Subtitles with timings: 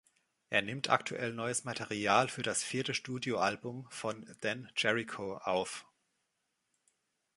[0.49, 5.85] Er nimmt aktuell neues Material für das vierte Studio-Album von Then Jerico auf.